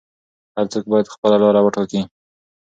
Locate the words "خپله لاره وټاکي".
1.13-2.01